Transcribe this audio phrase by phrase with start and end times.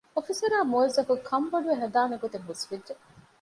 [0.15, 2.93] އޮފިސަރާއި މުވައްޒަފު ކަންބޮޑުވެ ހަދާނެގޮތް ހުސްވެއްޖެ